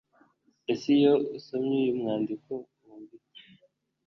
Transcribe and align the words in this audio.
ese 0.71 0.87
iyo 0.99 1.13
usomye 1.37 1.75
uyu 1.83 1.93
mwandiko 1.99 2.51
wumva 2.83 3.13
iki 3.19 3.43